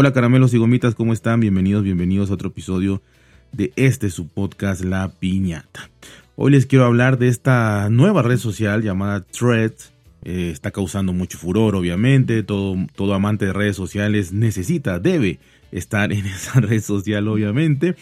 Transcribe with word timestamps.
Hola 0.00 0.12
caramelos 0.12 0.54
y 0.54 0.58
gomitas, 0.58 0.94
¿cómo 0.94 1.12
están? 1.12 1.40
Bienvenidos, 1.40 1.82
bienvenidos 1.82 2.30
a 2.30 2.34
otro 2.34 2.50
episodio 2.50 3.02
de 3.50 3.72
este 3.74 4.10
su 4.10 4.28
podcast 4.28 4.84
La 4.84 5.08
Piñata. 5.08 5.90
Hoy 6.36 6.52
les 6.52 6.66
quiero 6.66 6.84
hablar 6.84 7.18
de 7.18 7.26
esta 7.26 7.88
nueva 7.90 8.22
red 8.22 8.36
social 8.36 8.80
llamada 8.80 9.22
Threads. 9.22 9.92
Eh, 10.22 10.50
está 10.52 10.70
causando 10.70 11.12
mucho 11.12 11.36
furor, 11.36 11.74
obviamente. 11.74 12.44
Todo, 12.44 12.76
todo 12.94 13.12
amante 13.12 13.46
de 13.46 13.52
redes 13.52 13.74
sociales 13.74 14.32
necesita, 14.32 15.00
debe 15.00 15.40
estar 15.72 16.12
en 16.12 16.26
esa 16.26 16.60
red 16.60 16.80
social, 16.80 17.26
obviamente. 17.26 17.96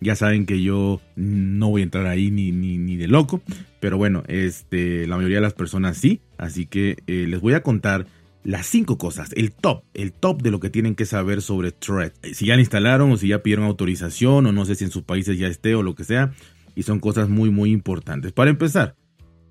Ya 0.00 0.16
saben 0.16 0.46
que 0.46 0.62
yo 0.62 1.02
no 1.16 1.68
voy 1.68 1.82
a 1.82 1.84
entrar 1.84 2.06
ahí 2.06 2.30
ni, 2.30 2.50
ni, 2.50 2.96
de 2.96 3.08
loco. 3.08 3.42
Pero 3.78 3.98
bueno, 3.98 4.22
este, 4.26 5.06
la 5.06 5.16
mayoría 5.16 5.36
de 5.36 5.42
las 5.42 5.52
personas 5.52 5.98
sí. 5.98 6.22
Así 6.38 6.64
que 6.64 6.96
eh, 7.06 7.26
les 7.28 7.42
voy 7.42 7.52
a 7.52 7.62
contar 7.62 8.06
las 8.44 8.66
cinco 8.66 8.98
cosas, 8.98 9.30
el 9.36 9.52
top, 9.52 9.84
el 9.94 10.12
top 10.12 10.42
de 10.42 10.50
lo 10.50 10.60
que 10.60 10.70
tienen 10.70 10.94
que 10.94 11.06
saber 11.06 11.42
sobre 11.42 11.72
Thread. 11.72 12.12
Eh, 12.22 12.34
si 12.34 12.46
ya 12.46 12.54
la 12.54 12.60
instalaron 12.60 13.12
o 13.12 13.16
si 13.16 13.28
ya 13.28 13.42
pidieron 13.42 13.64
autorización 13.66 14.46
o 14.46 14.52
no 14.52 14.64
sé 14.64 14.74
si 14.74 14.84
en 14.84 14.90
sus 14.90 15.04
países 15.04 15.38
ya 15.38 15.46
esté 15.46 15.74
o 15.74 15.82
lo 15.82 15.94
que 15.94 16.04
sea. 16.04 16.32
Y 16.74 16.84
son 16.84 17.00
cosas 17.00 17.28
muy, 17.28 17.50
muy 17.50 17.70
importantes. 17.70 18.32
Para 18.32 18.50
empezar, 18.50 18.96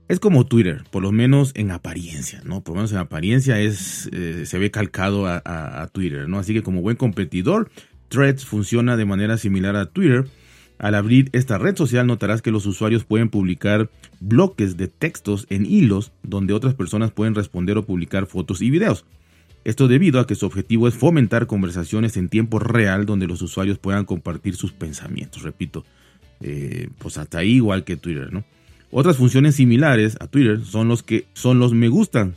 es 0.08 0.20
como 0.20 0.46
Twitter, 0.46 0.84
por 0.90 1.04
lo 1.04 1.12
menos 1.12 1.52
en 1.54 1.72
apariencia, 1.72 2.42
¿no? 2.44 2.64
Por 2.64 2.74
lo 2.74 2.78
menos 2.78 2.92
en 2.92 2.98
apariencia 2.98 3.60
es, 3.60 4.10
eh, 4.12 4.46
se 4.46 4.58
ve 4.58 4.72
calcado 4.72 5.28
a, 5.28 5.42
a, 5.46 5.88
Twitter, 5.88 6.28
¿no? 6.28 6.40
Así 6.40 6.54
que 6.54 6.64
como 6.64 6.82
buen 6.82 6.98
competidor, 6.98 7.70
Threads 8.10 8.44
funciona 8.44 8.98
de 8.98 9.06
manera 9.06 9.38
similar 9.38 9.76
a 9.76 9.86
Twitter. 9.86 10.26
Al 10.82 10.96
abrir 10.96 11.30
esta 11.32 11.60
red 11.60 11.78
social 11.78 12.08
notarás 12.08 12.42
que 12.42 12.50
los 12.50 12.66
usuarios 12.66 13.04
pueden 13.04 13.30
publicar 13.30 13.92
bloques 14.20 14.78
de 14.78 14.88
textos 14.88 15.46
en 15.52 15.68
hilos 15.68 16.12
donde 16.24 16.54
otras 16.54 16.74
personas 16.74 17.12
pueden 17.12 17.36
responder 17.36 17.78
o 17.78 17.86
publicar 17.86 18.26
fotos 18.26 18.64
y 18.64 18.72
videos. 18.72 19.06
Esto 19.64 19.88
debido 19.88 20.20
a 20.20 20.26
que 20.26 20.34
su 20.34 20.48
objetivo 20.48 20.88
es 20.88 20.96
fomentar 20.96 21.46
conversaciones 21.46 22.18
en 22.18 22.30
tiempo 22.30 22.58
real 22.58 23.06
donde 23.06 23.28
los 23.28 23.44
usuarios 23.44 23.78
puedan 23.78 24.06
compartir 24.06 24.56
sus 24.56 24.72
pensamientos. 24.72 25.44
Repito, 25.44 25.86
eh, 26.40 26.90
pues 26.98 27.20
hasta 27.20 27.38
ahí 27.38 27.58
igual 27.58 27.84
que 27.84 27.96
Twitter, 27.96 28.34
¿no? 28.34 28.44
Otras 28.90 29.18
funciones 29.18 29.54
similares 29.54 30.18
a 30.20 30.26
Twitter 30.26 30.66
son 30.66 30.88
los 30.88 31.04
que 31.04 31.28
son 31.34 31.60
los 31.60 31.76
me 31.76 31.90
gustan 31.90 32.34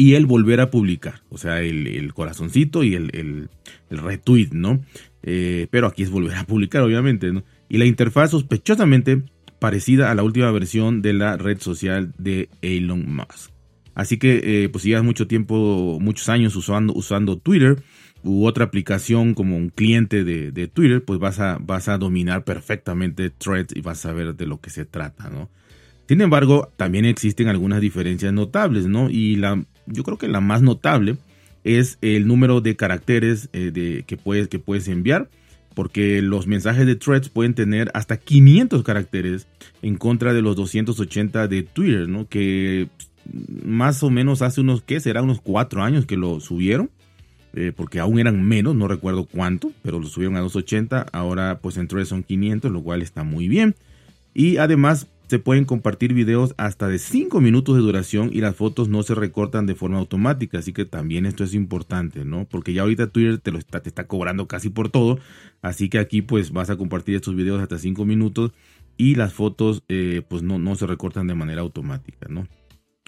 y 0.00 0.14
el 0.14 0.24
volver 0.24 0.62
a 0.62 0.70
publicar, 0.70 1.20
o 1.28 1.36
sea, 1.36 1.60
el, 1.60 2.14
corazoncito 2.14 2.82
y 2.82 2.94
el, 2.94 3.50
retweet, 3.90 4.48
¿no? 4.52 4.80
Eh, 5.22 5.66
pero 5.70 5.88
aquí 5.88 6.02
es 6.02 6.08
volver 6.08 6.38
a 6.38 6.46
publicar, 6.46 6.80
obviamente, 6.80 7.30
¿no? 7.30 7.44
Y 7.68 7.76
la 7.76 7.84
interfaz 7.84 8.30
sospechosamente 8.30 9.22
parecida 9.58 10.10
a 10.10 10.14
la 10.14 10.22
última 10.22 10.50
versión 10.52 11.02
de 11.02 11.12
la 11.12 11.36
red 11.36 11.60
social 11.60 12.14
de 12.16 12.48
Elon 12.62 13.14
Musk. 13.14 13.50
Así 13.94 14.16
que, 14.16 14.40
eh, 14.42 14.70
pues 14.70 14.84
si 14.84 14.88
llevas 14.88 15.04
mucho 15.04 15.26
tiempo, 15.26 15.98
muchos 16.00 16.30
años 16.30 16.56
usando, 16.56 17.36
Twitter, 17.36 17.82
u 18.22 18.46
otra 18.46 18.64
aplicación 18.64 19.34
como 19.34 19.58
un 19.58 19.68
cliente 19.68 20.24
de, 20.24 20.68
Twitter, 20.68 21.04
pues 21.04 21.18
vas 21.18 21.40
a, 21.40 21.58
a 21.58 21.98
dominar 21.98 22.44
perfectamente 22.44 23.28
Threads 23.28 23.76
y 23.76 23.82
vas 23.82 24.06
a 24.06 24.14
ver 24.14 24.34
de 24.34 24.46
lo 24.46 24.62
que 24.62 24.70
se 24.70 24.86
trata, 24.86 25.28
¿no? 25.28 25.50
Sin 26.08 26.22
embargo, 26.22 26.72
también 26.76 27.04
existen 27.04 27.48
algunas 27.48 27.82
diferencias 27.82 28.32
notables, 28.32 28.86
¿no? 28.86 29.10
Y 29.10 29.36
la, 29.36 29.62
yo 29.86 30.04
creo 30.04 30.18
que 30.18 30.28
la 30.28 30.40
más 30.40 30.62
notable 30.62 31.16
es 31.64 31.98
el 32.00 32.26
número 32.26 32.60
de 32.60 32.76
caracteres 32.76 33.48
eh, 33.52 33.70
de, 33.72 34.04
que, 34.06 34.16
puedes, 34.16 34.48
que 34.48 34.58
puedes 34.58 34.88
enviar, 34.88 35.28
porque 35.74 36.22
los 36.22 36.46
mensajes 36.46 36.86
de 36.86 36.96
Threads 36.96 37.28
pueden 37.28 37.54
tener 37.54 37.90
hasta 37.94 38.16
500 38.16 38.82
caracteres 38.82 39.46
en 39.82 39.96
contra 39.96 40.32
de 40.32 40.42
los 40.42 40.56
280 40.56 41.48
de 41.48 41.62
Twitter, 41.62 42.08
¿no? 42.08 42.28
Que 42.28 42.88
más 43.64 44.02
o 44.02 44.10
menos 44.10 44.42
hace 44.42 44.60
unos, 44.60 44.82
¿qué? 44.82 45.00
Será 45.00 45.22
unos 45.22 45.40
cuatro 45.40 45.82
años 45.82 46.06
que 46.06 46.16
lo 46.16 46.40
subieron. 46.40 46.90
Eh, 47.52 47.72
porque 47.74 47.98
aún 47.98 48.20
eran 48.20 48.46
menos, 48.46 48.76
no 48.76 48.86
recuerdo 48.86 49.24
cuánto, 49.24 49.72
pero 49.82 49.98
lo 49.98 50.06
subieron 50.06 50.36
a 50.36 50.40
280, 50.40 51.06
ahora 51.12 51.58
pues 51.60 51.78
en 51.78 51.88
Threads 51.88 52.08
son 52.08 52.22
500, 52.22 52.70
lo 52.70 52.80
cual 52.80 53.02
está 53.02 53.24
muy 53.24 53.48
bien. 53.48 53.74
Y 54.34 54.58
además 54.58 55.08
se 55.30 55.38
pueden 55.38 55.64
compartir 55.64 56.12
videos 56.12 56.54
hasta 56.56 56.88
de 56.88 56.98
5 56.98 57.40
minutos 57.40 57.76
de 57.76 57.82
duración 57.82 58.30
y 58.32 58.40
las 58.40 58.56
fotos 58.56 58.88
no 58.88 59.04
se 59.04 59.14
recortan 59.14 59.64
de 59.64 59.76
forma 59.76 59.98
automática, 59.98 60.58
así 60.58 60.72
que 60.72 60.84
también 60.84 61.24
esto 61.24 61.44
es 61.44 61.54
importante, 61.54 62.24
¿no? 62.24 62.48
Porque 62.50 62.72
ya 62.72 62.82
ahorita 62.82 63.06
Twitter 63.06 63.38
te 63.38 63.52
lo 63.52 63.58
está, 63.58 63.80
cobrando 64.08 64.48
casi 64.48 64.70
por 64.70 64.88
todo, 64.88 65.20
así 65.62 65.88
que 65.88 66.00
aquí 66.00 66.20
pues 66.20 66.50
vas 66.50 66.68
a 66.68 66.76
compartir 66.76 67.14
estos 67.14 67.36
videos 67.36 67.62
hasta 67.62 67.78
5 67.78 68.04
minutos 68.04 68.50
y 68.96 69.14
las 69.14 69.32
fotos 69.32 69.84
eh, 69.88 70.22
pues 70.28 70.42
no, 70.42 70.58
no 70.58 70.74
se 70.74 70.88
recortan 70.88 71.28
de 71.28 71.36
manera 71.36 71.60
automática, 71.60 72.26
¿no? 72.28 72.48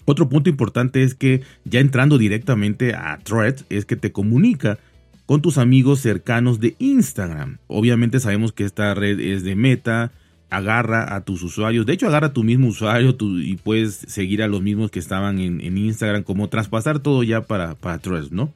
Otro 0.04 0.28
punto 0.28 0.48
importante 0.48 1.02
es 1.02 1.16
que 1.16 1.42
ya 1.64 1.80
entrando 1.80 2.18
directamente 2.18 2.94
a 2.94 3.18
Threads 3.18 3.64
es 3.68 3.84
que 3.84 3.96
te 3.96 4.12
comunica 4.12 4.78
con 5.26 5.42
tus 5.42 5.58
amigos 5.58 5.98
cercanos 5.98 6.60
de 6.60 6.76
Instagram. 6.78 7.58
Obviamente 7.66 8.20
sabemos 8.20 8.52
que 8.52 8.62
esta 8.62 8.94
red 8.94 9.18
es 9.18 9.42
de 9.42 9.56
Meta, 9.56 10.12
agarra 10.52 11.14
a 11.14 11.24
tus 11.24 11.42
usuarios, 11.42 11.86
de 11.86 11.94
hecho 11.94 12.06
agarra 12.06 12.28
a 12.28 12.32
tu 12.32 12.44
mismo 12.44 12.68
usuario 12.68 13.16
y 13.20 13.56
puedes 13.56 13.94
seguir 13.94 14.42
a 14.42 14.48
los 14.48 14.62
mismos 14.62 14.90
que 14.90 14.98
estaban 14.98 15.38
en, 15.38 15.78
Instagram, 15.78 16.22
como 16.22 16.48
traspasar 16.48 16.98
todo 16.98 17.22
ya 17.22 17.42
para, 17.42 17.74
para 17.74 17.98
Threads, 17.98 18.32
¿no? 18.32 18.52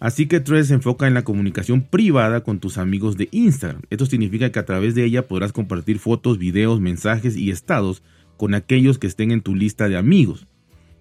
Así 0.00 0.26
que 0.26 0.40
Threads 0.40 0.68
se 0.68 0.74
enfoca 0.74 1.06
en 1.06 1.12
la 1.12 1.22
comunicación 1.22 1.82
privada 1.82 2.42
con 2.42 2.58
tus 2.58 2.78
amigos 2.78 3.18
de 3.18 3.28
Instagram. 3.32 3.82
Esto 3.90 4.06
significa 4.06 4.50
que 4.50 4.58
a 4.58 4.64
través 4.64 4.94
de 4.94 5.04
ella 5.04 5.28
podrás 5.28 5.52
compartir 5.52 5.98
fotos, 5.98 6.38
videos, 6.38 6.80
mensajes 6.80 7.36
y 7.36 7.50
estados 7.50 8.02
con 8.38 8.54
aquellos 8.54 8.98
que 8.98 9.06
estén 9.06 9.30
en 9.30 9.42
tu 9.42 9.54
lista 9.54 9.90
de 9.90 9.98
amigos. 9.98 10.46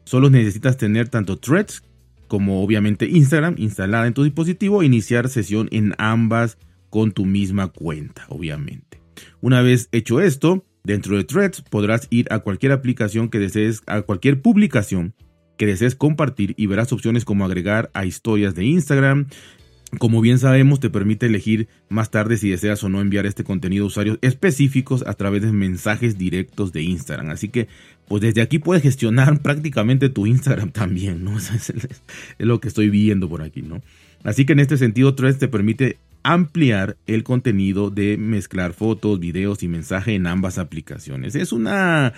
Solo 0.04 0.30
necesitas 0.30 0.76
tener 0.76 1.08
tanto 1.08 1.38
Threads 1.38 1.84
como 2.28 2.62
obviamente 2.62 3.08
Instagram 3.08 3.56
instalada 3.58 4.06
en 4.06 4.14
tu 4.14 4.24
dispositivo 4.24 4.82
e 4.82 4.86
iniciar 4.86 5.30
sesión 5.30 5.70
en 5.72 5.96
ambas 5.98 6.58
con 6.90 7.14
tu 7.14 7.26
misma 7.26 7.70
cuenta, 7.70 8.26
obviamente. 8.28 8.99
Una 9.42 9.62
vez 9.62 9.90
hecho 9.92 10.22
esto, 10.22 10.66
dentro 10.84 11.18
de 11.18 11.24
Threads 11.24 11.62
podrás 11.62 12.08
ir 12.10 12.28
a 12.32 12.40
cualquier 12.40 12.72
aplicación 12.72 13.30
que 13.30 13.40
desees, 13.40 13.82
a 13.88 14.02
cualquier 14.02 14.42
publicación 14.42 15.14
que 15.58 15.66
desees 15.66 15.96
compartir 15.96 16.54
y 16.58 16.68
verás 16.68 16.94
opciones 16.94 17.26
como 17.26 17.46
agregar 17.46 17.92
a 17.94 18.06
historias 18.06 18.56
de 18.56 18.66
Instagram, 18.66 19.28
como 19.98 20.22
bien 20.22 20.38
sabemos, 20.38 20.80
te 20.80 20.92
permite 20.92 21.26
elegir 21.26 21.68
más 21.90 22.12
tarde 22.12 22.38
si 22.38 22.50
deseas 22.50 22.84
o 22.84 22.90
no 22.90 23.02
enviar 23.02 23.26
este 23.26 23.44
contenido 23.44 23.86
a 23.86 23.88
usuarios 23.88 24.20
específicos 24.22 25.04
a 25.08 25.16
través 25.16 25.42
de 25.42 25.52
mensajes 25.52 26.18
directos 26.18 26.72
de 26.72 26.84
Instagram. 26.84 27.32
Así 27.32 27.50
que, 27.50 27.68
pues 28.08 28.22
desde 28.22 28.42
aquí 28.42 28.60
puedes 28.60 28.84
gestionar 28.84 29.40
prácticamente 29.42 30.10
tu 30.10 30.28
Instagram 30.28 30.72
también, 30.72 31.24
¿no? 31.24 31.38
Es, 31.40 31.74
lo 32.38 32.60
que 32.60 32.68
estoy 32.68 32.90
viendo 32.90 33.28
por 33.28 33.42
aquí, 33.42 33.64
¿no? 33.64 33.82
Así 34.24 34.46
que 34.46 34.54
en 34.54 34.60
este 34.60 34.78
sentido, 34.78 35.16
Threads 35.16 35.40
te 35.40 35.48
permite 35.48 35.98
ampliar 36.24 36.98
el 37.08 37.24
contenido 37.24 37.90
de 37.90 38.18
mezclar 38.18 38.74
fotos, 38.74 39.20
videos 39.20 39.64
y 39.64 39.68
mensaje 39.68 40.16
en 40.16 40.28
ambas 40.28 40.58
aplicaciones. 40.58 41.36
Es 41.36 41.52
una 41.52 42.14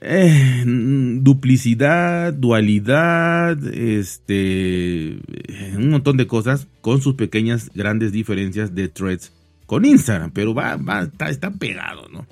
eh, 0.00 0.62
duplicidad, 0.66 2.32
dualidad, 2.32 3.58
este, 3.74 5.18
un 5.76 5.90
montón 5.90 6.16
de 6.16 6.26
cosas 6.26 6.68
con 6.80 7.00
sus 7.00 7.14
pequeñas, 7.14 7.70
grandes 7.74 8.12
diferencias 8.12 8.74
de 8.74 8.88
threads 8.88 9.32
con 9.64 9.84
Instagram, 9.84 10.30
pero 10.32 10.54
va, 10.54 10.76
va, 10.76 11.08
está, 11.28 11.50
pegado, 11.50 12.08
¿no? 12.10 12.26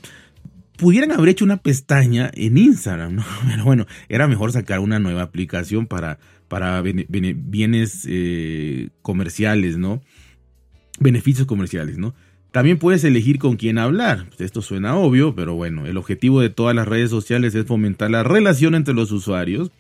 Pudieran 0.77 1.13
haber 1.13 1.31
hecho 1.31 1.45
una 1.45 1.59
pestaña 1.59 2.31
en 2.35 2.59
Instagram, 2.59 3.17
¿no? 3.17 3.25
Pero 3.49 3.65
bueno, 3.65 3.87
era 4.09 4.27
mejor 4.27 4.51
sacar 4.53 4.81
una 4.81 4.99
nueva 4.99 5.23
aplicación 5.23 5.87
para, 5.87 6.19
para 6.49 6.83
bienes 6.83 8.05
eh, 8.09 8.91
comerciales, 9.01 9.79
¿no? 9.79 10.03
Beneficios 11.01 11.47
comerciales, 11.47 11.99
¿no? 11.99 12.15
También 12.55 12.79
puedes 12.79 13.03
elegir 13.03 13.39
con 13.39 13.57
quién 13.57 13.79
hablar. 13.79 14.27
Pues 14.29 14.41
esto 14.43 14.63
suena 14.63 14.95
obvio, 14.95 15.35
pero 15.35 15.55
bueno, 15.55 15.87
el 15.87 15.97
objetivo 15.97 16.41
de 16.41 16.51
todas 16.51 16.77
las 16.77 16.87
redes 16.87 17.11
sociales 17.11 17.55
es 17.57 17.67
fomentar 17.67 18.13
la 18.13 18.23
relación 18.23 18.77
entre 18.77 18.95
los 18.95 19.11
usuarios. 19.11 19.73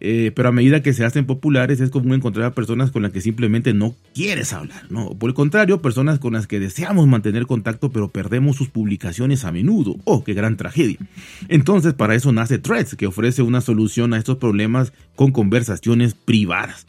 Eh, 0.00 0.30
pero 0.34 0.50
a 0.50 0.52
medida 0.52 0.82
que 0.82 0.92
se 0.92 1.04
hacen 1.04 1.26
populares 1.26 1.80
es 1.80 1.90
común 1.90 2.14
encontrar 2.14 2.46
a 2.46 2.54
personas 2.54 2.90
con 2.90 3.02
las 3.02 3.12
que 3.12 3.20
simplemente 3.20 3.74
no 3.74 3.96
quieres 4.14 4.52
hablar, 4.52 4.84
¿no? 4.90 5.10
Por 5.10 5.30
el 5.30 5.34
contrario, 5.34 5.82
personas 5.82 6.18
con 6.18 6.34
las 6.34 6.46
que 6.46 6.60
deseamos 6.60 7.08
mantener 7.08 7.46
contacto 7.46 7.90
pero 7.90 8.10
perdemos 8.10 8.56
sus 8.56 8.68
publicaciones 8.68 9.44
a 9.44 9.50
menudo. 9.50 9.96
¡Oh, 10.04 10.22
qué 10.22 10.34
gran 10.34 10.56
tragedia! 10.56 10.98
Entonces, 11.48 11.94
para 11.94 12.14
eso 12.14 12.30
nace 12.30 12.58
Threads, 12.58 12.94
que 12.94 13.06
ofrece 13.06 13.42
una 13.42 13.60
solución 13.60 14.14
a 14.14 14.18
estos 14.18 14.36
problemas 14.36 14.92
con 15.16 15.32
conversaciones 15.32 16.14
privadas. 16.14 16.86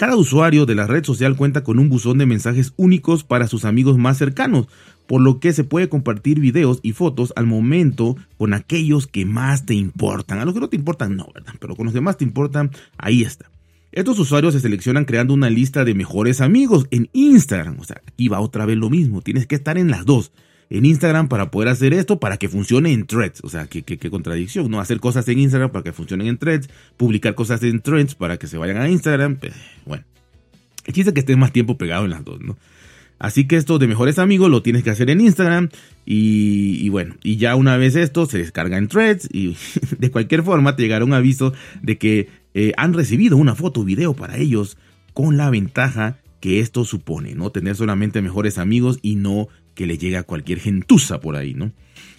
Cada 0.00 0.16
usuario 0.16 0.64
de 0.64 0.74
la 0.74 0.86
red 0.86 1.04
social 1.04 1.36
cuenta 1.36 1.62
con 1.62 1.78
un 1.78 1.90
buzón 1.90 2.16
de 2.16 2.24
mensajes 2.24 2.72
únicos 2.78 3.22
para 3.22 3.46
sus 3.46 3.66
amigos 3.66 3.98
más 3.98 4.16
cercanos, 4.16 4.66
por 5.06 5.20
lo 5.20 5.40
que 5.40 5.52
se 5.52 5.62
puede 5.62 5.90
compartir 5.90 6.40
videos 6.40 6.80
y 6.82 6.92
fotos 6.92 7.34
al 7.36 7.44
momento 7.44 8.16
con 8.38 8.54
aquellos 8.54 9.06
que 9.06 9.26
más 9.26 9.66
te 9.66 9.74
importan. 9.74 10.38
A 10.38 10.46
los 10.46 10.54
que 10.54 10.60
no 10.60 10.70
te 10.70 10.76
importan, 10.76 11.16
no, 11.16 11.28
¿verdad? 11.34 11.52
Pero 11.60 11.76
con 11.76 11.84
los 11.84 11.92
que 11.92 12.00
más 12.00 12.16
te 12.16 12.24
importan, 12.24 12.70
ahí 12.96 13.20
está. 13.20 13.50
Estos 13.92 14.18
usuarios 14.18 14.54
se 14.54 14.60
seleccionan 14.60 15.04
creando 15.04 15.34
una 15.34 15.50
lista 15.50 15.84
de 15.84 15.92
mejores 15.92 16.40
amigos 16.40 16.86
en 16.90 17.10
Instagram. 17.12 17.78
O 17.78 17.84
sea, 17.84 18.00
aquí 18.06 18.28
va 18.28 18.40
otra 18.40 18.64
vez 18.64 18.78
lo 18.78 18.88
mismo. 18.88 19.20
Tienes 19.20 19.46
que 19.46 19.56
estar 19.56 19.76
en 19.76 19.90
las 19.90 20.06
dos 20.06 20.32
en 20.70 20.86
Instagram 20.86 21.28
para 21.28 21.50
poder 21.50 21.68
hacer 21.68 21.92
esto 21.92 22.20
para 22.20 22.36
que 22.36 22.48
funcione 22.48 22.92
en 22.92 23.06
threads. 23.06 23.40
O 23.42 23.48
sea, 23.48 23.66
qué, 23.66 23.82
contradicción, 24.10 24.70
¿no? 24.70 24.80
Hacer 24.80 25.00
cosas 25.00 25.28
en 25.28 25.40
Instagram 25.40 25.70
para 25.70 25.82
que 25.82 25.92
funcionen 25.92 26.28
en 26.28 26.38
threads, 26.38 26.70
publicar 26.96 27.34
cosas 27.34 27.62
en 27.64 27.80
threads 27.80 28.14
para 28.14 28.38
que 28.38 28.46
se 28.46 28.56
vayan 28.56 28.78
a 28.78 28.88
Instagram. 28.88 29.36
Pues, 29.36 29.52
bueno. 29.84 30.04
El 30.86 30.94
chiste 30.94 31.10
es 31.10 31.14
que 31.14 31.20
estés 31.20 31.36
más 31.36 31.52
tiempo 31.52 31.76
pegado 31.76 32.04
en 32.04 32.10
las 32.10 32.24
dos, 32.24 32.40
¿no? 32.40 32.56
Así 33.18 33.46
que 33.46 33.56
esto 33.56 33.78
de 33.78 33.86
mejores 33.86 34.18
amigos 34.18 34.50
lo 34.50 34.62
tienes 34.62 34.82
que 34.82 34.88
hacer 34.88 35.10
en 35.10 35.20
Instagram 35.20 35.68
y, 36.06 36.88
bueno, 36.88 37.16
y 37.22 37.36
ya 37.36 37.54
una 37.54 37.76
vez 37.76 37.94
esto 37.94 38.24
se 38.24 38.38
descarga 38.38 38.78
en 38.78 38.88
threads 38.88 39.28
y 39.30 39.56
de 39.98 40.10
cualquier 40.10 40.42
forma 40.42 40.74
te 40.74 40.82
llegará 40.82 41.04
un 41.04 41.12
aviso 41.12 41.52
de 41.82 41.98
que 41.98 42.28
eh, 42.54 42.72
han 42.78 42.94
recibido 42.94 43.36
una 43.36 43.54
foto 43.54 43.80
o 43.80 43.84
video 43.84 44.14
para 44.14 44.38
ellos 44.38 44.78
con 45.12 45.36
la 45.36 45.50
ventaja 45.50 46.16
que 46.40 46.60
esto 46.60 46.86
supone, 46.86 47.34
¿no? 47.34 47.50
Tener 47.50 47.76
solamente 47.76 48.22
mejores 48.22 48.56
amigos 48.56 48.98
y 49.02 49.16
no 49.16 49.48
que 49.80 49.86
le 49.86 49.96
llegue 49.96 50.18
a 50.18 50.24
cualquier 50.24 50.60
gentuza 50.60 51.22
por 51.22 51.36
ahí, 51.36 51.54
¿no? 51.54 51.72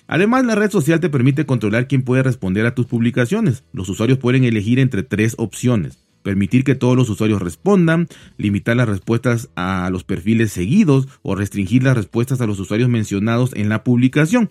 Además, 0.08 0.44
la 0.46 0.56
red 0.56 0.72
social 0.72 1.00
te 1.00 1.12
permite 1.12 1.46
controlar 1.46 1.88
quién 1.88 2.02
puede 2.02 2.24
responder 2.24 2.66
a 2.66 2.74
tus 2.74 2.88
publicaciones. 2.88 3.63
Los 3.72 3.88
usuarios 3.88 4.18
pueden 4.18 4.46
elegir 4.46 4.80
entre 4.80 5.04
tres 5.04 5.36
opciones 5.38 6.00
permitir 6.24 6.63
que 6.63 6.75
todos 6.75 6.96
los 6.96 7.10
usuarios 7.10 7.42
respondan, 7.42 8.08
limitar 8.38 8.78
las 8.78 8.90
respuestas 8.90 9.50
a 9.56 9.90
los 9.92 10.04
perfiles 10.04 10.52
seguidos 10.52 11.08
o 11.22 11.36
restringir 11.36 11.84
las 11.84 11.96
respuestas 11.96 12.42
a 12.42 12.48
los 12.48 12.60
usuarios 12.60 12.90
mencionados 12.90 13.52
en 13.56 13.69
la 13.69 13.84
publicación 13.84 14.50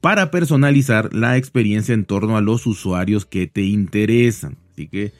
para 0.00 0.30
personalizar 0.30 1.14
la 1.14 1.36
experiencia 1.36 1.94
en 1.94 2.04
torno 2.04 2.36
a 2.36 2.42
los 2.42 2.66
usuarios 2.66 3.26
que 3.26 3.46
te 3.46 3.62
interesan. 3.62 4.56
Así 4.72 4.88
que 4.88 5.12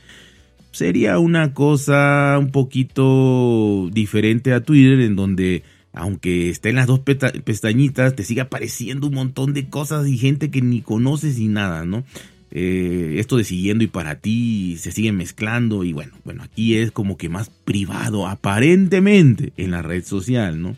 sería 0.71 1.19
una 1.19 1.55
cosa 1.55 2.37
un 2.39 2.51
poquito 2.51 3.89
diferente 3.93 4.53
a 4.53 4.63
Twitter 4.63 5.01
en 5.01 5.17
donde 5.17 5.63
aunque 5.97 6.51
esté 6.51 6.69
en 6.69 6.77
las 6.77 6.87
dos 6.87 7.01
pestañitas, 7.01 8.15
te 8.15 8.23
sigue 8.23 8.43
apareciendo 8.43 9.07
un 9.07 9.15
montón 9.15 9.55
de 9.55 9.69
cosas 9.69 10.07
y 10.07 10.19
gente 10.19 10.51
que 10.51 10.61
ni 10.61 10.83
conoces 10.83 11.39
y 11.39 11.49
nada, 11.49 11.85
¿no? 11.85 12.05
Eh, 12.53 13.17
esto 13.19 13.37
de 13.39 13.45
siguiendo 13.45 13.83
y 13.83 13.89
para 13.89 14.21
ti 14.21 14.77
se 14.79 14.93
sigue 14.93 15.11
mezclando 15.11 15.85
y 15.85 15.93
bueno, 15.93 16.13
bueno, 16.25 16.43
aquí 16.43 16.77
es 16.77 16.93
como 16.93 17.17
que 17.17 17.29
más 17.29 17.51
privado 17.51 18.29
aparentemente 18.29 19.53
en 19.57 19.73
la 19.73 19.83
red 19.83 20.05
social, 20.05 20.61
¿no? 20.61 20.77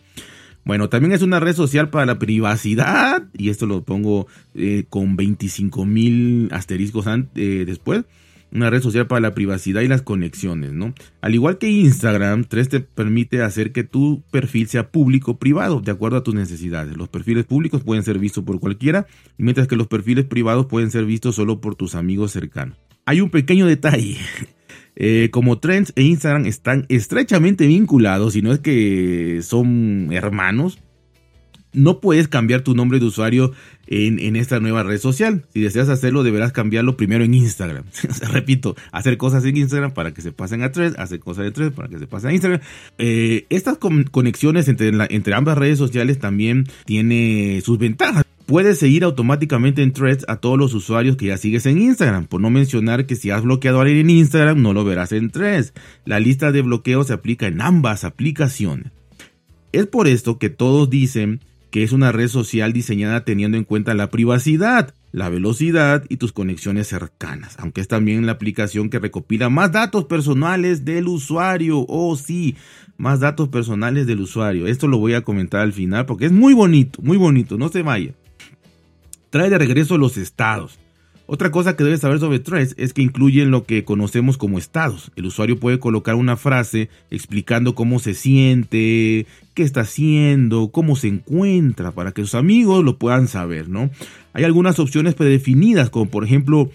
Bueno, 0.64 0.88
también 0.88 1.12
es 1.12 1.22
una 1.22 1.40
red 1.40 1.54
social 1.54 1.90
para 1.90 2.06
la 2.06 2.18
privacidad 2.18 3.24
y 3.36 3.50
esto 3.50 3.66
lo 3.66 3.82
pongo 3.82 4.28
eh, 4.54 4.84
con 4.88 5.16
25 5.16 5.84
mil 5.84 6.48
asteriscos 6.52 7.06
eh, 7.34 7.64
después 7.66 8.04
una 8.52 8.70
red 8.70 8.82
social 8.82 9.06
para 9.06 9.20
la 9.20 9.34
privacidad 9.34 9.82
y 9.82 9.88
las 9.88 10.02
conexiones, 10.02 10.72
¿no? 10.72 10.94
Al 11.20 11.34
igual 11.34 11.58
que 11.58 11.68
Instagram, 11.68 12.44
3 12.44 12.68
te 12.68 12.80
permite 12.80 13.42
hacer 13.42 13.72
que 13.72 13.84
tu 13.84 14.22
perfil 14.30 14.68
sea 14.68 14.90
público 14.90 15.32
o 15.32 15.38
privado, 15.38 15.80
de 15.80 15.92
acuerdo 15.92 16.16
a 16.16 16.22
tus 16.22 16.34
necesidades. 16.34 16.96
Los 16.96 17.08
perfiles 17.08 17.44
públicos 17.44 17.82
pueden 17.82 18.02
ser 18.02 18.18
vistos 18.18 18.44
por 18.44 18.60
cualquiera, 18.60 19.06
mientras 19.36 19.68
que 19.68 19.76
los 19.76 19.86
perfiles 19.86 20.24
privados 20.24 20.66
pueden 20.66 20.90
ser 20.90 21.04
vistos 21.04 21.34
solo 21.34 21.60
por 21.60 21.74
tus 21.74 21.94
amigos 21.94 22.32
cercanos. 22.32 22.76
Hay 23.04 23.20
un 23.20 23.30
pequeño 23.30 23.66
detalle. 23.66 24.18
Eh, 25.00 25.28
como 25.30 25.60
Trends 25.60 25.92
e 25.94 26.02
Instagram 26.02 26.46
están 26.46 26.84
estrechamente 26.88 27.68
vinculados, 27.68 28.34
y 28.34 28.42
no 28.42 28.52
es 28.52 28.58
que 28.58 29.38
son 29.42 30.08
hermanos, 30.10 30.80
no 31.72 32.00
puedes 32.00 32.28
cambiar 32.28 32.62
tu 32.62 32.74
nombre 32.74 32.98
de 32.98 33.06
usuario 33.06 33.52
en, 33.86 34.36
esta 34.36 34.60
nueva 34.60 34.82
red 34.82 34.98
social. 34.98 35.44
Si 35.52 35.60
deseas 35.60 35.88
hacerlo, 35.88 36.22
deberás 36.22 36.52
cambiarlo 36.52 36.96
primero 36.96 37.24
en 37.24 37.34
Instagram. 37.34 37.84
Repito, 38.32 38.76
hacer 38.92 39.16
cosas 39.16 39.44
en 39.44 39.56
Instagram 39.56 39.92
para 39.92 40.12
que 40.12 40.22
se 40.22 40.32
pasen 40.32 40.62
a 40.62 40.72
Threads, 40.72 40.98
hacer 40.98 41.20
cosas 41.20 41.44
de 41.44 41.52
Threads 41.52 41.74
para 41.74 41.88
que 41.88 41.98
se 41.98 42.06
pasen 42.06 42.30
a 42.30 42.32
Instagram. 42.34 42.60
Eh, 42.98 43.46
estas 43.50 43.78
conexiones 43.78 44.68
entre, 44.68 45.34
ambas 45.34 45.58
redes 45.58 45.78
sociales 45.78 46.18
también 46.18 46.66
tiene 46.84 47.60
sus 47.64 47.78
ventajas. 47.78 48.24
Puedes 48.46 48.78
seguir 48.78 49.04
automáticamente 49.04 49.82
en 49.82 49.92
Threads 49.92 50.24
a 50.26 50.36
todos 50.36 50.58
los 50.58 50.72
usuarios 50.72 51.16
que 51.16 51.26
ya 51.26 51.36
sigues 51.36 51.66
en 51.66 51.82
Instagram, 51.82 52.26
por 52.26 52.40
no 52.40 52.48
mencionar 52.48 53.04
que 53.04 53.14
si 53.14 53.30
has 53.30 53.42
bloqueado 53.42 53.78
a 53.78 53.82
alguien 53.82 53.98
en 54.00 54.10
Instagram 54.10 54.62
no 54.62 54.72
lo 54.72 54.84
verás 54.84 55.12
en 55.12 55.30
Threads. 55.30 55.74
La 56.06 56.18
lista 56.18 56.50
de 56.50 56.62
bloqueo 56.62 57.04
se 57.04 57.12
aplica 57.12 57.46
en 57.46 57.60
ambas 57.60 58.04
aplicaciones. 58.04 58.90
Es 59.72 59.86
por 59.86 60.08
esto 60.08 60.38
que 60.38 60.48
todos 60.48 60.88
dicen 60.88 61.40
que 61.70 61.82
es 61.82 61.92
una 61.92 62.12
red 62.12 62.28
social 62.28 62.72
diseñada 62.72 63.24
teniendo 63.24 63.56
en 63.56 63.64
cuenta 63.64 63.94
la 63.94 64.10
privacidad, 64.10 64.94
la 65.12 65.28
velocidad 65.28 66.04
y 66.08 66.16
tus 66.16 66.32
conexiones 66.32 66.88
cercanas, 66.88 67.56
aunque 67.58 67.80
es 67.80 67.88
también 67.88 68.26
la 68.26 68.32
aplicación 68.32 68.90
que 68.90 68.98
recopila 68.98 69.48
más 69.48 69.72
datos 69.72 70.04
personales 70.04 70.84
del 70.84 71.08
usuario. 71.08 71.84
Oh, 71.88 72.16
sí, 72.16 72.56
más 72.96 73.20
datos 73.20 73.48
personales 73.48 74.06
del 74.06 74.20
usuario. 74.20 74.66
Esto 74.66 74.88
lo 74.88 74.98
voy 74.98 75.14
a 75.14 75.22
comentar 75.22 75.60
al 75.60 75.72
final 75.72 76.06
porque 76.06 76.26
es 76.26 76.32
muy 76.32 76.54
bonito, 76.54 77.00
muy 77.02 77.16
bonito, 77.16 77.58
no 77.58 77.68
se 77.68 77.82
vaya. 77.82 78.12
Trae 79.30 79.50
de 79.50 79.58
regreso 79.58 79.98
los 79.98 80.16
estados. 80.16 80.78
Otra 81.30 81.50
cosa 81.50 81.76
que 81.76 81.84
debes 81.84 82.00
saber 82.00 82.20
sobre 82.20 82.38
Threads 82.38 82.74
es 82.78 82.94
que 82.94 83.02
incluyen 83.02 83.50
lo 83.50 83.64
que 83.64 83.84
conocemos 83.84 84.38
como 84.38 84.56
estados. 84.56 85.12
El 85.14 85.26
usuario 85.26 85.60
puede 85.60 85.78
colocar 85.78 86.14
una 86.14 86.38
frase 86.38 86.88
explicando 87.10 87.74
cómo 87.74 87.98
se 87.98 88.14
siente, 88.14 89.26
qué 89.52 89.62
está 89.62 89.82
haciendo, 89.82 90.70
cómo 90.72 90.96
se 90.96 91.08
encuentra, 91.08 91.92
para 91.92 92.12
que 92.12 92.22
sus 92.22 92.34
amigos 92.34 92.82
lo 92.82 92.96
puedan 92.96 93.28
saber, 93.28 93.68
¿no? 93.68 93.90
Hay 94.32 94.44
algunas 94.44 94.78
opciones 94.78 95.14
predefinidas, 95.14 95.90
como 95.90 96.08
por 96.08 96.24
ejemplo, 96.24 96.70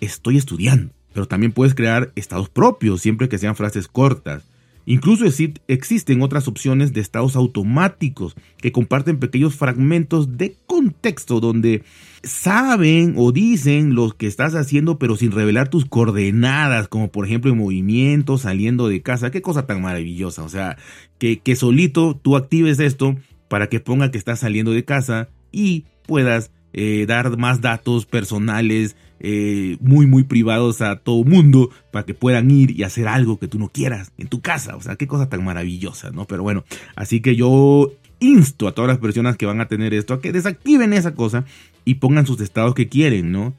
estoy 0.00 0.38
estudiando, 0.38 0.94
pero 1.12 1.28
también 1.28 1.52
puedes 1.52 1.74
crear 1.74 2.10
estados 2.16 2.48
propios, 2.48 3.02
siempre 3.02 3.28
que 3.28 3.36
sean 3.36 3.54
frases 3.54 3.86
cortas. 3.86 4.44
Incluso 4.86 5.24
existen 5.68 6.22
otras 6.22 6.48
opciones 6.48 6.92
de 6.92 7.00
estados 7.00 7.36
automáticos 7.36 8.34
que 8.58 8.72
comparten 8.72 9.18
pequeños 9.18 9.54
fragmentos 9.54 10.36
de 10.36 10.56
contexto 10.66 11.40
donde 11.40 11.84
saben 12.22 13.14
o 13.16 13.32
dicen 13.32 13.94
lo 13.94 14.10
que 14.10 14.26
estás 14.26 14.54
haciendo 14.54 14.98
pero 14.98 15.16
sin 15.16 15.32
revelar 15.32 15.68
tus 15.68 15.84
coordenadas, 15.84 16.88
como 16.88 17.10
por 17.10 17.26
ejemplo 17.26 17.50
en 17.50 17.58
movimiento, 17.58 18.38
saliendo 18.38 18.88
de 18.88 19.02
casa. 19.02 19.30
Qué 19.30 19.42
cosa 19.42 19.66
tan 19.66 19.82
maravillosa. 19.82 20.42
O 20.42 20.48
sea, 20.48 20.76
que, 21.18 21.56
solito 21.56 22.18
tú 22.20 22.36
actives 22.36 22.80
esto 22.80 23.16
para 23.48 23.68
que 23.68 23.80
ponga 23.80 24.10
que 24.10 24.18
estás 24.18 24.40
saliendo 24.40 24.72
de 24.72 24.84
casa 24.84 25.28
y 25.52 25.84
puedas 26.06 26.50
eh, 26.72 27.04
dar 27.06 27.36
más 27.36 27.60
datos 27.60 28.06
personales 28.06 28.96
eh, 29.20 29.76
muy 29.80 30.06
muy 30.06 30.24
privados 30.24 30.80
a 30.80 30.96
todo 30.96 31.24
mundo 31.24 31.70
para 31.92 32.06
que 32.06 32.14
puedan 32.14 32.50
ir 32.50 32.70
y 32.70 32.84
hacer 32.84 33.06
algo 33.06 33.38
que 33.38 33.48
tú 33.48 33.58
no 33.58 33.68
quieras 33.68 34.12
en 34.18 34.28
tu 34.28 34.40
casa. 34.40 34.76
O 34.76 34.80
sea, 34.80 34.96
qué 34.96 35.06
cosa 35.06 35.28
tan 35.28 35.44
maravillosa, 35.44 36.10
¿no? 36.10 36.24
Pero 36.24 36.42
bueno, 36.42 36.64
así 36.96 37.20
que 37.20 37.36
yo 37.36 37.92
insto 38.18 38.68
a 38.68 38.72
todas 38.72 38.88
las 38.88 38.98
personas 38.98 39.36
que 39.36 39.46
van 39.46 39.60
a 39.60 39.68
tener 39.68 39.92
esto 39.94 40.14
a 40.14 40.20
que 40.20 40.32
desactiven 40.32 40.92
esa 40.92 41.14
cosa 41.14 41.44
y 41.84 41.94
pongan 41.96 42.26
sus 42.26 42.40
estados 42.40 42.74
que 42.74 42.88
quieren, 42.88 43.32
¿no? 43.32 43.54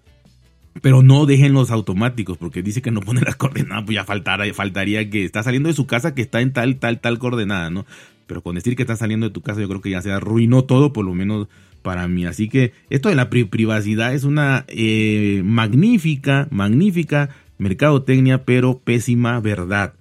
Pero 0.82 1.04
no 1.04 1.26
dejen 1.26 1.54
los 1.54 1.70
automáticos, 1.70 2.38
porque 2.38 2.64
dice 2.64 2.82
que 2.82 2.92
no 2.92 3.02
pone 3.02 3.22
las 3.22 3.36
coordenadas, 3.38 3.84
pues 3.86 3.96
ya 3.96 4.06
faltaría 4.54 5.10
que 5.10 5.26
está 5.26 5.44
saliendo 5.44 5.68
de 5.68 5.76
su 5.76 5.86
casa 5.86 6.16
que 6.16 6.22
está 6.22 6.42
en 6.42 6.54
tal, 6.54 6.78
tal, 6.78 7.02
tal 7.02 7.20
coordenada, 7.20 7.70
¿no? 7.70 7.86
Pero 8.28 8.42
con 8.42 8.56
decir 8.56 8.76
que 8.76 8.84
está 8.84 8.96
saliendo 8.96 9.28
de 9.28 9.34
tu 9.34 9.42
casa, 9.42 9.60
yo 9.60 9.68
creo 9.68 9.82
que 9.82 9.90
ya 9.90 10.02
se 10.02 10.12
arruinó 10.12 10.64
todo, 10.64 10.94
por 10.94 11.04
lo 11.06 11.14
menos 11.14 11.50
para 11.82 12.08
mí. 12.08 12.26
Así 12.26 12.50
que 12.50 12.74
esto 12.90 13.10
de 13.10 13.16
la 13.16 13.30
privacidad 13.30 14.14
es 14.14 14.24
una 14.24 14.66
eh, 14.68 15.42
magnífica, 15.44 16.48
magnífica 16.52 17.30
mercadotecnia, 17.58 18.44
pero 18.44 18.80
pésima 18.80 19.40
verdad. 19.40 19.94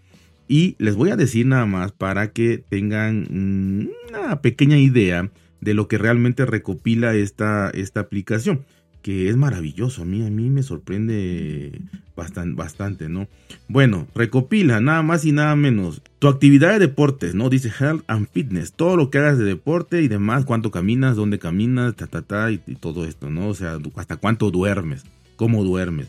Y 0.48 0.76
les 0.78 0.96
voy 0.96 1.10
a 1.10 1.16
decir 1.16 1.46
nada 1.46 1.66
más 1.66 1.92
para 1.92 2.32
que 2.32 2.58
tengan 2.58 3.88
una 4.10 4.40
pequeña 4.40 4.78
idea 4.78 5.30
de 5.60 5.74
lo 5.74 5.86
que 5.86 5.98
realmente 5.98 6.46
recopila 6.46 7.14
esta, 7.14 7.70
esta 7.70 8.00
aplicación 8.00 8.64
que 9.02 9.28
es 9.28 9.36
maravilloso. 9.36 10.02
A 10.02 10.04
mí, 10.04 10.24
a 10.26 10.30
mí 10.30 10.50
me 10.50 10.62
sorprende 10.62 11.80
bastante, 12.16 12.54
bastante, 12.54 13.08
¿no? 13.08 13.28
Bueno, 13.68 14.06
recopila 14.14 14.80
nada 14.80 15.02
más 15.02 15.24
y 15.24 15.32
nada 15.32 15.56
menos 15.56 16.02
tu 16.18 16.28
actividad 16.28 16.72
de 16.72 16.80
deportes, 16.80 17.34
¿no? 17.34 17.48
Dice 17.48 17.70
health 17.78 18.04
and 18.06 18.28
fitness, 18.30 18.72
todo 18.72 18.96
lo 18.96 19.10
que 19.10 19.18
hagas 19.18 19.38
de 19.38 19.44
deporte 19.44 20.02
y 20.02 20.08
demás, 20.08 20.44
cuánto 20.44 20.70
caminas, 20.70 21.16
dónde 21.16 21.38
caminas, 21.38 21.96
ta, 21.96 22.06
ta, 22.06 22.22
ta, 22.22 22.50
y, 22.50 22.58
todo 22.58 23.04
esto, 23.04 23.30
¿no? 23.30 23.48
O 23.48 23.54
sea, 23.54 23.78
hasta 23.96 24.16
cuánto 24.16 24.50
duermes, 24.50 25.04
cómo 25.36 25.64
duermes. 25.64 26.08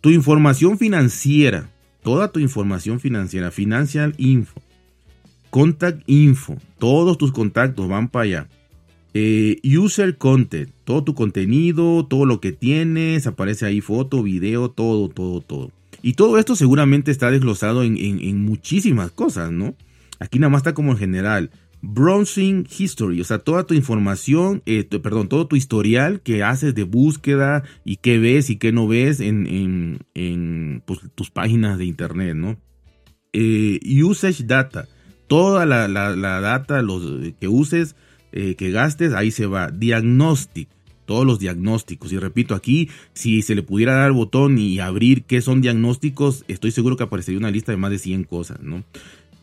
Tu 0.00 0.10
información 0.10 0.78
financiera, 0.78 1.68
toda 2.02 2.32
tu 2.32 2.40
información 2.40 2.98
financiera, 2.98 3.50
financial 3.50 4.14
info, 4.16 4.60
contact 5.50 6.02
info, 6.06 6.56
todos 6.78 7.18
tus 7.18 7.30
contactos 7.30 7.88
van 7.88 8.08
para 8.08 8.24
allá 8.24 8.48
eh, 9.14 9.60
user 9.64 10.16
content, 10.16 10.70
todo 10.84 11.04
tu 11.04 11.14
contenido, 11.14 12.06
todo 12.06 12.24
lo 12.24 12.40
que 12.40 12.52
tienes, 12.52 13.26
aparece 13.26 13.66
ahí 13.66 13.80
foto, 13.80 14.22
video, 14.22 14.70
todo, 14.70 15.08
todo, 15.08 15.40
todo. 15.42 15.70
Y 16.02 16.14
todo 16.14 16.38
esto 16.38 16.56
seguramente 16.56 17.10
está 17.10 17.30
desglosado 17.30 17.82
en, 17.84 18.44
muchísimas 18.44 19.10
cosas, 19.12 19.52
¿no? 19.52 19.74
Aquí 20.18 20.38
nada 20.38 20.50
más 20.50 20.60
está 20.60 20.74
como 20.74 20.92
en 20.92 20.98
general. 20.98 21.50
Browsing 21.82 22.66
History, 22.78 23.20
o 23.20 23.24
sea, 23.24 23.38
toda 23.38 23.66
tu 23.66 23.74
información, 23.74 24.62
eh, 24.66 24.84
perdón, 24.84 25.28
todo 25.28 25.46
tu 25.46 25.56
historial 25.56 26.20
que 26.20 26.42
haces 26.42 26.74
de 26.74 26.84
búsqueda 26.84 27.64
y 27.84 27.96
qué 27.96 28.18
ves 28.18 28.50
y 28.50 28.56
qué 28.56 28.72
no 28.72 28.86
ves 28.86 29.20
en, 29.20 29.98
pues, 30.86 31.00
tus 31.14 31.30
páginas 31.30 31.78
de 31.78 31.84
internet, 31.84 32.34
¿no? 32.34 32.56
Eh, 33.32 33.80
usage 34.04 34.44
Data, 34.44 34.88
toda 35.26 35.66
la, 35.66 35.88
la 35.88 36.40
data 36.40 36.82
los, 36.82 37.02
que 37.40 37.48
uses 37.48 37.96
eh, 38.32 38.54
que 38.56 38.70
gastes, 38.70 39.12
ahí 39.12 39.30
se 39.30 39.46
va. 39.46 39.70
Diagnostic, 39.70 40.68
todos 41.06 41.26
los 41.26 41.38
diagnósticos. 41.38 42.12
Y 42.12 42.18
repito, 42.18 42.54
aquí, 42.54 42.88
si 43.12 43.42
se 43.42 43.54
le 43.54 43.62
pudiera 43.62 43.94
dar 43.94 44.12
botón 44.12 44.58
y 44.58 44.78
abrir 44.78 45.24
qué 45.24 45.40
son 45.40 45.60
diagnósticos, 45.60 46.44
estoy 46.48 46.70
seguro 46.70 46.96
que 46.96 47.04
aparecería 47.04 47.38
una 47.38 47.50
lista 47.50 47.72
de 47.72 47.78
más 47.78 47.90
de 47.90 47.98
100 47.98 48.24
cosas, 48.24 48.60
¿no? 48.62 48.84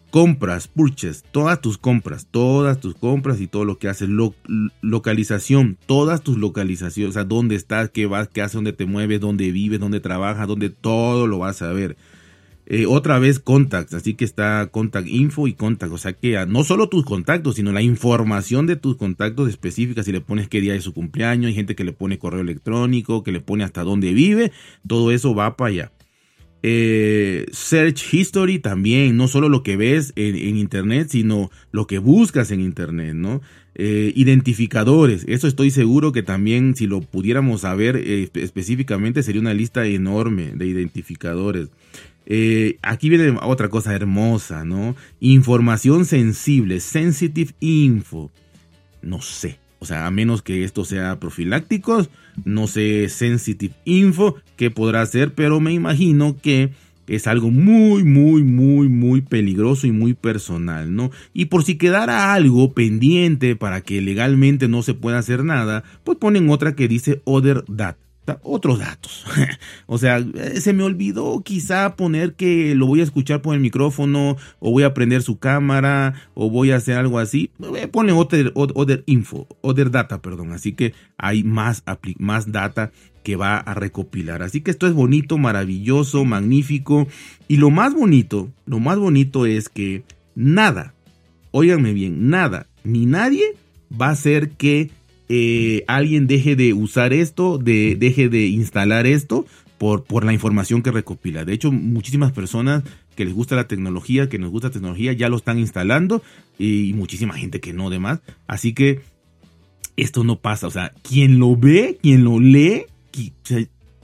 compras, 0.10 0.68
purchase, 0.68 1.24
todas 1.32 1.62
tus 1.62 1.78
compras, 1.78 2.28
todas 2.30 2.80
tus 2.80 2.96
compras 2.96 3.40
y 3.42 3.48
todo 3.48 3.66
lo 3.66 3.78
que 3.78 3.88
haces, 3.88 4.10
localización, 4.82 5.78
todas 5.86 6.22
tus 6.22 6.38
localizaciones, 6.38 7.12
o 7.12 7.14
sea, 7.14 7.24
dónde 7.24 7.56
estás, 7.56 7.90
qué 7.90 8.06
vas, 8.06 8.28
qué 8.28 8.42
haces, 8.42 8.56
dónde 8.56 8.74
te 8.74 8.86
mueves, 8.86 9.20
dónde 9.20 9.52
vives, 9.52 9.80
dónde 9.80 10.00
trabajas, 10.00 10.48
dónde 10.48 10.70
todo 10.70 11.28
lo 11.28 11.40
vas 11.40 11.62
a 11.62 11.72
ver. 11.72 11.98
Eh, 12.72 12.86
otra 12.86 13.18
vez 13.18 13.40
contacts, 13.40 13.96
así 13.96 14.14
que 14.14 14.24
está 14.24 14.70
contact 14.72 15.08
info 15.08 15.48
y 15.48 15.54
contact, 15.54 15.92
o 15.92 15.98
sea 15.98 16.14
que 16.14 16.46
no 16.46 16.64
solo 16.64 16.88
tus 16.88 17.04
contactos, 17.04 17.56
sino 17.56 17.72
la 17.72 17.82
información 17.82 18.68
de 18.68 18.76
tus 18.76 18.96
contactos 18.96 19.50
específicas, 19.50 20.06
si 20.06 20.12
le 20.12 20.22
pones 20.22 20.48
qué 20.48 20.62
día 20.62 20.76
es 20.76 20.84
su 20.84 20.94
cumpleaños, 20.94 21.48
hay 21.48 21.56
gente 21.56 21.76
que 21.76 21.84
le 21.84 21.94
pone 21.94 22.20
correo 22.20 22.42
electrónico, 22.42 23.24
que 23.24 23.32
le 23.32 23.42
pone 23.42 23.64
hasta 23.64 23.84
dónde 23.84 24.14
vive, 24.14 24.52
todo 24.88 25.12
eso 25.12 25.34
va 25.34 25.58
para 25.58 25.70
allá. 25.70 25.92
Eh, 26.62 27.48
search 27.52 28.14
History 28.14 28.60
también, 28.60 29.18
no 29.18 29.28
solo 29.28 29.50
lo 29.50 29.64
que 29.64 29.76
ves 29.76 30.14
en, 30.16 30.36
Internet, 30.58 31.08
sino 31.10 31.50
lo 31.72 31.88
que 31.88 31.98
buscas 31.98 32.52
en 32.52 32.60
Internet, 32.60 33.16
¿no? 33.16 33.42
Eh, 33.82 34.12
identificadores, 34.14 35.24
eso 35.30 35.48
estoy 35.48 35.72
seguro 35.72 36.12
que 36.12 36.22
también 36.22 36.76
si 36.76 36.86
lo 36.86 37.00
pudiéramos 37.00 37.62
saber 37.62 37.96
específicamente 37.96 39.24
sería 39.24 39.40
una 39.40 39.54
lista 39.54 39.86
enorme 39.86 40.52
de 40.54 40.66
identificadores. 40.66 41.70
Eh, 42.26 42.78
aquí 42.82 43.08
viene 43.08 43.38
otra 43.42 43.70
cosa 43.70 43.96
hermosa, 43.96 44.66
¿no? 44.66 44.98
Información 45.22 46.04
sensible, 46.04 46.82
sensitive 46.82 47.54
info. 47.62 48.30
No 49.02 49.22
sé, 49.22 49.60
o 49.80 49.86
sea, 49.86 50.08
a 50.08 50.12
menos 50.12 50.42
que 50.42 50.66
esto 50.66 50.84
sea 50.84 51.18
profiláctico, 51.22 52.06
no 52.44 52.68
sé 52.68 53.08
sensitive 53.08 53.76
info 53.86 54.36
qué 54.58 54.72
podrá 54.72 55.06
ser, 55.06 55.34
pero 55.34 55.62
me 55.62 55.72
imagino 55.72 56.36
que 56.36 56.72
es 57.10 57.28
algo 57.28 57.52
muy, 57.52 58.04
muy, 58.04 58.44
muy, 58.44 58.88
muy 58.88 59.22
peligroso 59.22 59.88
y 59.88 59.92
muy 59.92 60.14
personal, 60.14 60.96
¿no? 60.96 61.12
Y 61.34 61.46
por 61.46 61.64
si 61.64 61.78
quedara 61.78 62.34
algo 62.34 62.74
pendiente 62.74 63.56
para 63.56 63.82
que 63.82 64.02
legalmente 64.02 64.68
no 64.68 64.84
se 64.84 64.94
pueda 64.94 65.18
hacer 65.18 65.44
nada, 65.44 65.84
pues 66.04 66.18
ponen 66.18 66.50
otra 66.50 66.76
que 66.76 66.88
dice 66.88 67.22
other 67.26 67.64
that 67.76 67.96
otros 68.44 68.80
datos. 68.80 69.26
o 69.86 69.98
sea, 69.98 70.18
eh, 70.18 70.62
se 70.62 70.74
me 70.74 70.84
olvidó 70.84 71.42
quizá 71.44 71.96
poner 71.96 72.36
que 72.36 72.76
lo 72.76 72.88
voy 72.88 73.02
a 73.02 73.04
escuchar 73.04 73.42
por 73.42 73.56
el 73.56 73.62
micrófono 73.62 74.38
o 74.60 74.72
voy 74.72 74.84
a 74.84 74.94
prender 74.94 75.22
su 75.22 75.40
cámara 75.40 76.14
o 76.34 76.50
voy 76.50 76.72
a 76.72 76.78
hacer 76.78 76.98
algo 76.98 77.20
así. 77.20 77.52
Eh, 77.76 77.88
pone 77.88 78.12
other, 78.12 78.52
other 78.56 79.04
info, 79.06 79.48
other 79.62 79.92
data, 79.92 80.22
perdón. 80.22 80.54
Así 80.54 80.74
que 80.74 80.94
hay 81.18 81.44
más, 81.44 81.84
más 82.18 82.52
data 82.52 82.92
que 83.24 83.36
va 83.36 83.58
a 83.58 83.74
recopilar. 83.74 84.44
Así 84.44 84.62
que 84.62 84.72
esto 84.72 84.88
es 84.88 84.94
bonito, 84.94 85.38
maravilloso, 85.38 86.26
magnífico. 86.26 87.08
Y 87.48 87.58
lo 87.58 87.70
más 87.70 87.94
bonito, 87.94 88.50
lo 88.66 88.80
más 88.80 88.98
bonito 88.98 89.46
es 89.46 89.70
que 89.70 90.04
nada, 90.36 90.94
óiganme 91.52 91.94
bien, 91.94 92.30
nada, 92.30 92.68
ni 92.84 93.06
nadie 93.06 93.44
va 94.00 94.08
a 94.08 94.12
hacer 94.12 94.52
que 94.52 94.92
eh, 95.28 95.84
alguien 95.88 96.28
deje 96.28 96.56
de 96.56 96.74
usar 96.74 97.14
esto, 97.14 97.58
de, 97.58 97.96
deje 97.96 98.30
de 98.30 98.48
instalar 98.48 99.06
esto 99.06 99.46
por, 99.78 100.04
por 100.04 100.26
la 100.26 100.34
información 100.34 100.82
que 100.82 100.92
recopila. 100.92 101.46
De 101.46 101.54
hecho, 101.54 101.72
muchísimas 101.72 102.32
personas 102.32 102.84
que 103.20 103.26
les 103.26 103.34
gusta 103.34 103.58
la 103.58 103.68
tecnología, 103.68 104.30
que 104.30 104.40
nos 104.40 104.50
gusta 104.50 104.70
la 104.70 104.74
tecnología, 104.74 105.12
ya 105.12 105.28
lo 105.28 105.36
están 105.36 105.60
instalando 105.60 106.24
y, 106.58 106.94
muchísima 106.94 107.34
gente 107.34 107.60
que 107.60 107.74
no, 107.74 107.90
demás. 107.90 108.22
Así 108.48 108.74
que 108.74 109.02
esto 109.98 110.24
no 110.24 110.40
pasa. 110.40 110.68
O 110.68 110.72
sea, 110.72 110.94
quien 111.02 111.38
lo 111.38 111.56
ve, 111.58 111.98
quien 112.02 112.24
lo 112.24 112.40
lee, 112.40 112.86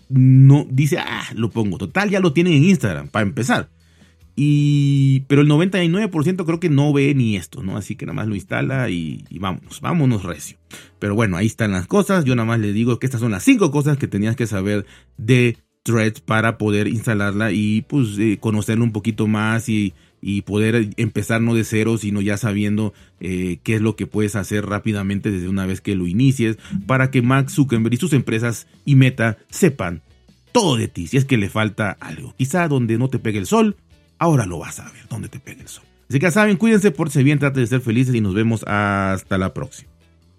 no 0.10 0.68
dice, 0.70 0.98
ah, 1.00 1.26
lo 1.34 1.50
pongo. 1.50 1.78
Total, 1.78 2.10
ya 2.10 2.20
lo 2.20 2.34
tienen 2.34 2.54
en 2.54 2.66
Instagram, 2.66 3.08
para 3.08 3.26
empezar. 3.26 3.70
Y, 4.38 5.22
pero 5.22 5.42
el 5.42 5.48
99% 5.48 6.46
creo 6.46 6.60
que 6.60 6.70
no 6.70 6.92
ve 6.92 7.16
ni 7.16 7.38
esto, 7.38 7.64
¿no? 7.64 7.78
Así 7.78 7.96
que 7.96 8.06
nada 8.06 8.16
más 8.16 8.28
lo 8.28 8.36
instala 8.36 8.90
y, 8.90 9.24
vámonos, 9.40 9.80
vámonos 9.80 10.24
recio. 10.24 10.58
Pero 11.00 11.16
bueno, 11.16 11.38
ahí 11.38 11.46
están 11.46 11.72
las 11.72 11.88
cosas. 11.88 12.26
Yo 12.26 12.36
nada 12.36 12.46
más 12.46 12.60
le 12.60 12.74
digo 12.74 13.00
que 13.00 13.08
estas 13.08 13.22
son 13.22 13.32
las 13.32 13.44
cinco 13.44 13.72
cosas 13.72 13.98
que 13.98 14.08
tenías 14.08 14.36
que 14.36 14.46
saber 14.46 14.86
de 15.18 15.58
Threads 15.86 16.20
para 16.20 16.58
poder 16.58 16.88
instalarla 16.88 17.52
y 17.52 17.84
pues 17.84 18.18
eh, 18.18 18.38
conocerlo 18.40 18.84
un 18.84 18.92
poquito 18.92 19.28
más 19.28 19.70
y, 19.70 19.94
y, 20.22 20.42
poder 20.42 20.90
empezar 20.98 21.42
no 21.42 21.54
de 21.54 21.64
cero, 21.64 21.98
sino 21.98 22.22
ya 22.22 22.38
sabiendo 22.38 22.94
eh, 23.20 23.60
qué 23.64 23.76
es 23.76 23.82
lo 23.82 23.96
que 23.96 24.08
puedes 24.08 24.36
hacer 24.36 24.66
rápidamente 24.66 25.32
desde 25.32 25.48
una 25.48 25.66
vez 25.66 25.82
que 25.82 25.96
lo 25.96 26.08
inicies 26.08 26.58
para 26.88 27.12
que 27.12 27.22
Max 27.22 27.54
Zuckerberg 27.54 27.94
y 27.94 27.98
sus 27.98 28.14
empresas 28.14 28.68
y 28.84 28.96
Meta 28.96 29.38
sepan 29.50 30.02
todo 30.52 30.76
de 30.76 30.88
ti 30.88 31.08
si 31.08 31.18
es 31.18 31.26
que 31.26 31.38
le 31.38 31.50
falta 31.50 31.92
algo. 31.92 32.34
Quizá 32.38 32.68
donde 32.68 32.98
no 32.98 33.10
te 33.10 33.20
pegue 33.20 33.40
el 33.40 33.46
sol 33.46 33.78
ahora 34.20 34.46
lo 34.46 34.60
vas 34.60 34.80
a 34.80 34.86
ver, 34.86 35.08
dónde 35.10 35.30
te 35.30 35.40
pega 35.40 35.62
el 35.62 35.68
sol. 35.68 35.84
Así 36.10 36.20
que 36.20 36.26
ya 36.28 36.32
saben, 36.32 36.58
cuídense, 36.58 36.92
por 36.92 37.10
si 37.10 37.24
bien, 37.24 37.40
traten 37.40 37.64
de 37.64 37.68
ser 37.68 37.82
felices 37.82 38.14
y 38.14 38.22
nos 38.22 38.34
vemos 38.34 38.64
hasta 38.68 39.38
la 39.38 39.54
próxima. 39.54 39.90